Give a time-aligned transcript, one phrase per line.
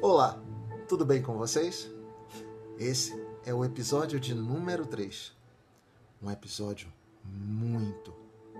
[0.00, 0.40] Olá,
[0.86, 1.90] tudo bem com vocês?
[2.78, 5.32] Esse é o episódio de número 3.
[6.22, 6.86] Um episódio
[7.24, 8.14] muito,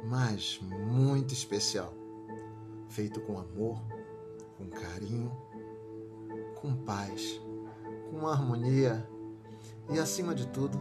[0.04, 1.94] mas muito especial.
[2.88, 3.80] Feito com amor,
[4.56, 5.30] com carinho,
[6.60, 7.40] com paz,
[8.10, 9.08] com harmonia
[9.90, 10.76] e, acima de tudo,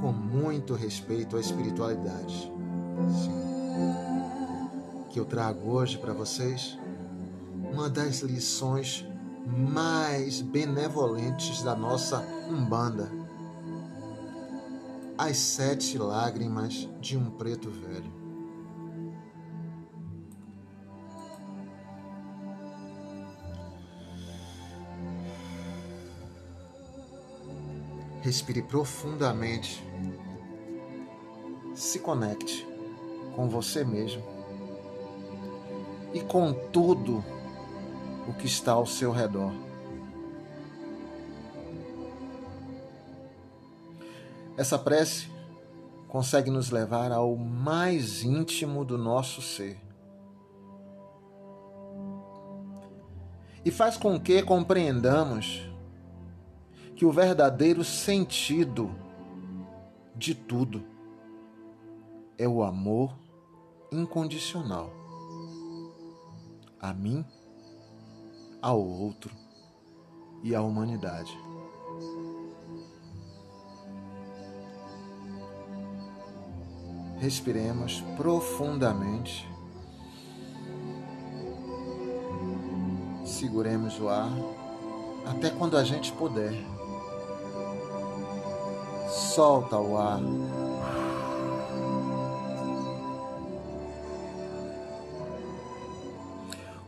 [0.00, 2.50] com muito respeito à espiritualidade.
[3.22, 5.08] Sim.
[5.10, 6.78] Que eu trago hoje para vocês
[7.70, 9.06] uma das lições
[9.46, 13.10] mais benevolentes da nossa Umbanda.
[15.16, 18.12] As sete lágrimas de um preto velho.
[28.22, 29.84] Respire profundamente.
[31.74, 32.66] Se conecte
[33.36, 34.22] com você mesmo
[36.14, 37.22] e com tudo
[38.28, 39.52] o que está ao seu redor.
[44.56, 45.28] Essa prece
[46.08, 49.80] consegue nos levar ao mais íntimo do nosso ser.
[53.64, 55.68] E faz com que compreendamos
[56.94, 58.94] que o verdadeiro sentido
[60.14, 60.84] de tudo
[62.38, 63.18] é o amor
[63.90, 64.92] incondicional
[66.84, 67.24] a mim
[68.64, 69.30] ao outro
[70.42, 71.38] e à humanidade.
[77.18, 79.46] Respiremos profundamente.
[83.26, 84.32] Seguremos o ar
[85.26, 86.54] até quando a gente puder.
[89.10, 90.22] Solta o ar.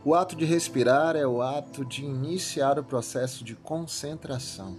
[0.07, 4.73] O ato de respirar é o ato de iniciar o processo de concentração,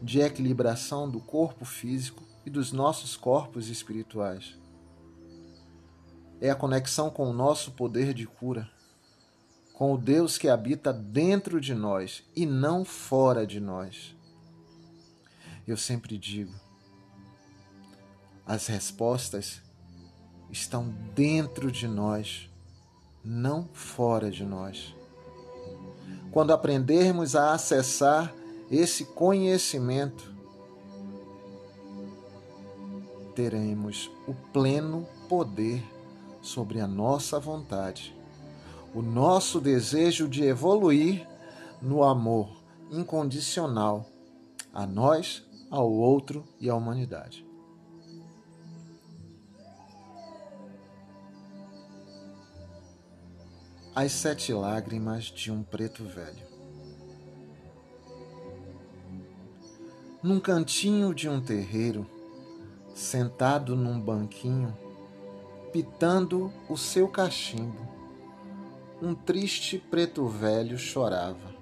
[0.00, 4.56] de equilibração do corpo físico e dos nossos corpos espirituais.
[6.40, 8.70] É a conexão com o nosso poder de cura,
[9.74, 14.16] com o Deus que habita dentro de nós e não fora de nós.
[15.66, 16.54] Eu sempre digo,
[18.46, 19.60] as respostas
[20.50, 22.47] estão dentro de nós
[23.28, 24.96] não fora de nós.
[26.32, 28.34] Quando aprendermos a acessar
[28.70, 30.34] esse conhecimento,
[33.34, 35.84] teremos o pleno poder
[36.40, 38.16] sobre a nossa vontade,
[38.94, 41.28] o nosso desejo de evoluir
[41.82, 42.48] no amor
[42.90, 44.06] incondicional
[44.72, 47.47] a nós, ao outro e à humanidade.
[54.00, 56.46] As Sete Lágrimas de um Preto Velho.
[60.22, 62.06] Num cantinho de um terreiro,
[62.94, 64.72] sentado num banquinho,
[65.72, 67.88] pitando o seu cachimbo,
[69.02, 71.52] um triste preto velho chorava.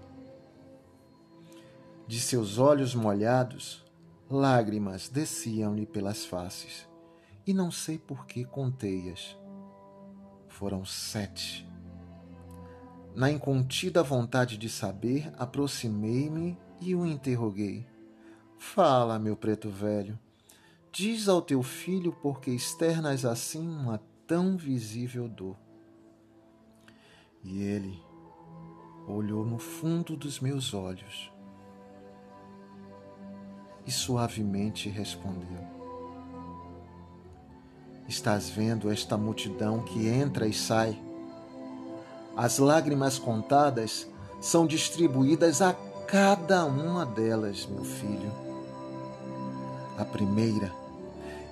[2.07, 3.83] De seus olhos molhados,
[4.29, 6.87] lágrimas desciam-lhe pelas faces,
[7.47, 9.35] e não sei por que contei-as.
[10.51, 11.67] Foram sete
[13.16, 17.87] na incontida vontade de saber, aproximei-me e o interroguei.
[18.59, 20.19] Fala, meu preto velho,
[20.93, 25.56] diz ao teu filho por que externas assim uma tão visível dor.
[27.43, 27.99] E ele
[29.09, 31.32] olhou no fundo dos meus olhos
[33.87, 35.65] e suavemente respondeu:
[38.06, 41.03] Estás vendo esta multidão que entra e sai?
[42.37, 44.07] As lágrimas contadas
[44.41, 45.75] são distribuídas a
[46.07, 48.31] cada uma delas, meu filho.
[49.97, 50.71] A primeira,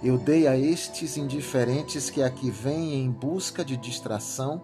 [0.02, 4.62] eu dei a estes indiferentes que aqui vêm em busca de distração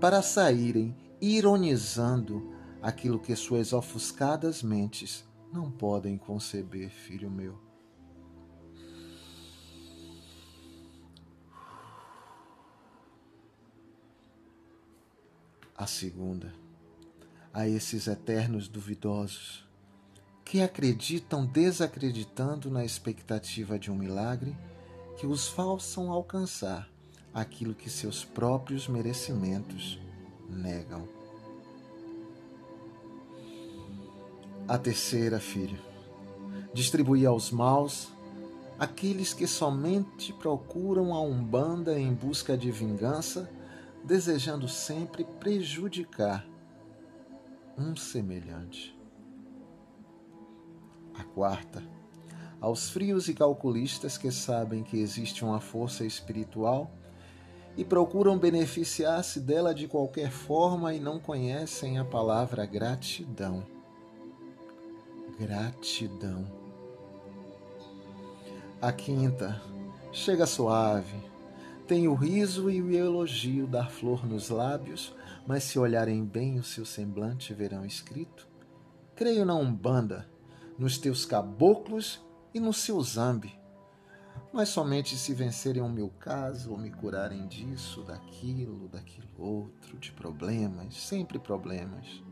[0.00, 7.71] para saírem ironizando aquilo que suas ofuscadas mentes não podem conceber, filho meu.
[15.82, 16.54] A segunda,
[17.52, 19.66] a esses eternos duvidosos
[20.44, 24.56] que acreditam desacreditando na expectativa de um milagre
[25.16, 26.88] que os façam alcançar
[27.34, 29.98] aquilo que seus próprios merecimentos
[30.48, 31.08] negam.
[34.68, 35.80] A terceira, filho,
[36.72, 38.06] distribuir aos maus
[38.78, 43.50] aqueles que somente procuram a Umbanda em busca de vingança
[44.04, 46.46] desejando sempre prejudicar.
[47.78, 48.94] um semelhante.
[51.14, 51.82] A quarta,
[52.60, 56.90] aos frios e calculistas que sabem que existe uma força espiritual
[57.76, 63.66] e procuram beneficiar-se dela de qualquer forma e não conhecem a palavra gratidão.
[65.38, 66.44] Gratidão.
[68.80, 69.62] A quinta,
[70.12, 71.31] chega suave,
[71.86, 75.14] tem o riso e o elogio da flor nos lábios,
[75.46, 78.46] mas se olharem bem o seu semblante verão escrito:
[79.14, 80.28] Creio na Umbanda,
[80.78, 82.24] nos teus caboclos
[82.54, 83.62] e no seu zambe
[84.52, 90.12] mas somente se vencerem o meu caso ou me curarem disso, daquilo, daquilo outro, de
[90.12, 92.22] problemas, sempre problemas.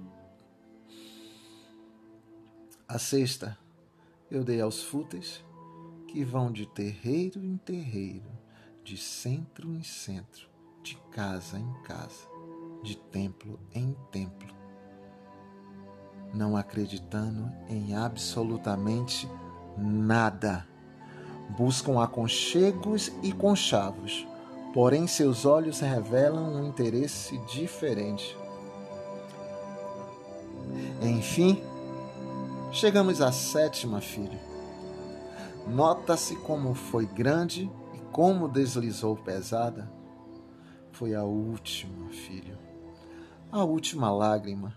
[2.86, 3.56] A sexta
[4.30, 5.42] eu dei aos fúteis
[6.06, 8.30] que vão de terreiro em terreiro,
[8.90, 10.48] de centro em centro,
[10.82, 12.26] de casa em casa,
[12.82, 14.52] de templo em templo,
[16.34, 19.28] não acreditando em absolutamente
[19.78, 20.66] nada
[21.56, 24.26] buscam aconchegos e conchavos,
[24.74, 28.36] porém seus olhos revelam um interesse diferente.
[31.00, 31.62] Enfim,
[32.72, 34.40] chegamos à sétima, filho.
[35.68, 37.70] Nota-se como foi grande
[38.12, 39.90] como deslizou pesada.
[40.92, 42.58] Foi a última, filho.
[43.50, 44.76] A última lágrima,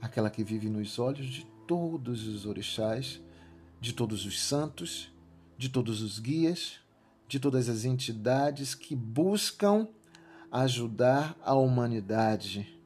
[0.00, 3.20] aquela que vive nos olhos de todos os orixás,
[3.80, 5.14] de todos os santos
[5.58, 6.78] de todos os guias,
[7.26, 9.88] de todas as entidades que buscam
[10.50, 12.78] ajudar a humanidade.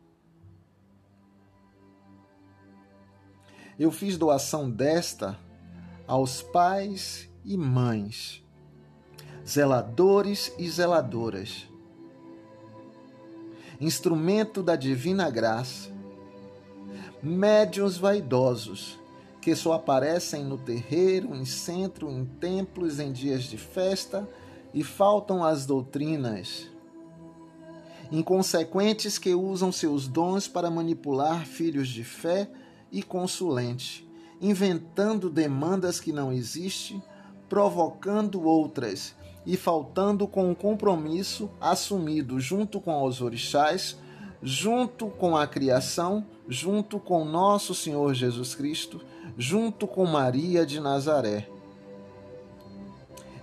[3.79, 5.39] Eu fiz doação desta
[6.07, 8.45] aos pais e mães,
[9.51, 11.69] zeladores e zeladoras,
[13.81, 15.91] instrumento da divina graça,
[17.21, 18.97] médiuns vaidosos,
[19.41, 24.29] que só aparecem no terreiro, em centro, em templos, em dias de festa,
[24.73, 26.69] e faltam as doutrinas.
[28.13, 32.49] Inconsequentes que usam seus dons para manipular filhos de fé
[32.93, 34.09] e consulente,
[34.41, 37.03] inventando demandas que não existem,
[37.49, 39.19] provocando outras
[39.51, 43.99] e faltando com o compromisso assumido junto com os orixás,
[44.41, 49.01] junto com a criação, junto com nosso Senhor Jesus Cristo,
[49.37, 51.49] junto com Maria de Nazaré.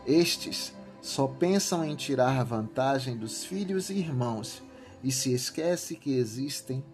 [0.06, 4.64] Estes só pensam em tirar vantagem dos filhos e irmãos
[5.04, 6.86] e se esquece que existem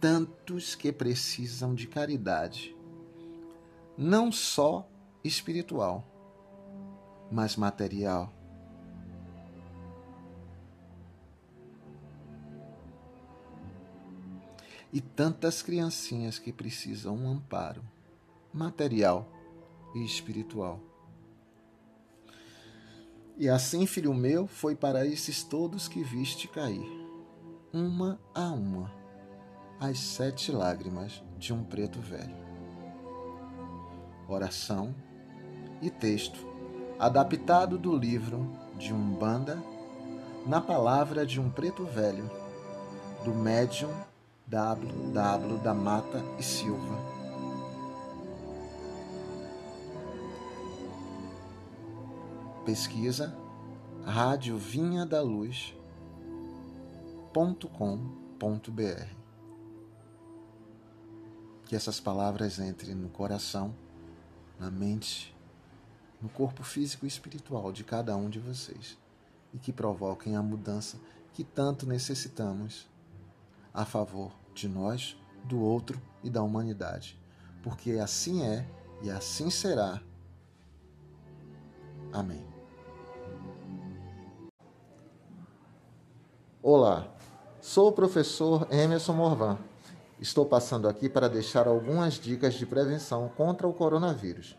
[0.00, 2.74] tantos que precisam de caridade,
[3.96, 4.84] não só
[5.22, 6.11] espiritual,
[7.32, 8.30] mas material.
[14.92, 17.82] E tantas criancinhas que precisam um amparo
[18.52, 19.26] material
[19.94, 20.78] e espiritual.
[23.38, 26.86] E assim, filho meu, foi para esses todos que viste cair,
[27.72, 28.92] uma a uma,
[29.80, 32.36] as sete lágrimas de um preto velho.
[34.28, 34.94] Oração
[35.80, 36.51] e texto
[37.02, 39.60] adaptado do livro de Umbanda
[40.46, 42.30] na palavra de um preto velho,
[43.24, 43.92] do médium
[44.46, 45.58] W.
[45.58, 46.96] da Mata e Silva.
[52.64, 53.36] Pesquisa
[54.04, 55.74] Rádio Vinha da Luz.com.br.
[61.64, 63.74] Que essas palavras entrem no coração,
[64.56, 65.34] na mente,
[66.22, 68.96] no corpo físico e espiritual de cada um de vocês
[69.52, 70.96] e que provoquem a mudança
[71.32, 72.86] que tanto necessitamos
[73.74, 77.18] a favor de nós, do outro e da humanidade.
[77.62, 78.66] Porque assim é
[79.02, 80.00] e assim será.
[82.12, 82.44] Amém.
[86.62, 87.08] Olá,
[87.60, 89.58] sou o professor Emerson Morvan.
[90.20, 94.56] Estou passando aqui para deixar algumas dicas de prevenção contra o coronavírus.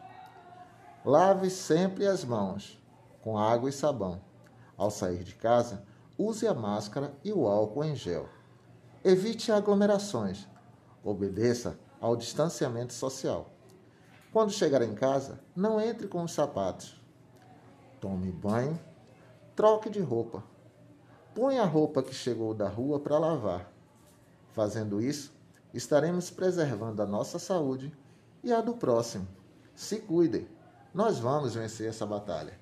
[1.05, 2.81] Lave sempre as mãos
[3.21, 4.21] com água e sabão.
[4.77, 5.85] Ao sair de casa,
[6.17, 8.27] use a máscara e o álcool em gel.
[9.03, 10.47] Evite aglomerações.
[11.03, 13.51] Obedeça ao distanciamento social.
[14.31, 16.99] Quando chegar em casa, não entre com os sapatos.
[17.99, 18.79] Tome banho,
[19.55, 20.43] troque de roupa
[21.33, 23.71] Põe a roupa que chegou da rua para lavar.
[24.51, 25.33] Fazendo isso,
[25.73, 27.91] estaremos preservando a nossa saúde
[28.43, 29.27] e a do próximo.
[29.73, 30.47] Se cuidem,
[30.93, 32.59] nós vamos vencer essa batalha.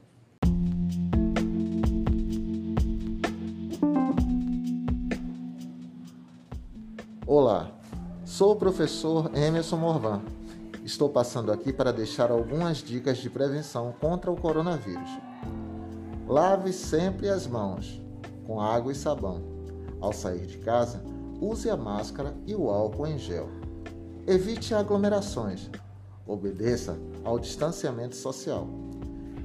[7.26, 7.72] Olá,
[8.32, 10.22] Sou o professor Emerson Morvan.
[10.86, 15.10] Estou passando aqui para deixar algumas dicas de prevenção contra o coronavírus.
[16.26, 18.02] Lave sempre as mãos
[18.48, 19.44] com água e sabão.
[20.00, 21.04] Ao sair de casa,
[21.42, 23.50] use a máscara e o álcool em gel.
[24.26, 25.70] Evite aglomerações.
[26.32, 28.66] Obedeça ao distanciamento social.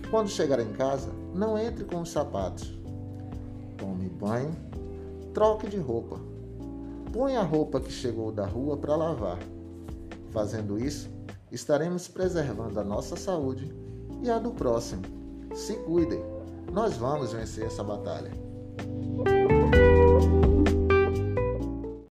[0.08, 2.78] Quando chegar em casa, não entre com os sapatos.
[3.76, 4.54] Tome banho,
[5.34, 6.20] troque de roupa.
[7.12, 9.40] Põe a roupa que chegou da rua para lavar.
[10.30, 11.10] Fazendo isso,
[11.50, 13.74] estaremos preservando a nossa saúde
[14.22, 15.02] e a do próximo.
[15.56, 16.22] Se cuidem,
[16.72, 18.30] nós vamos vencer essa batalha.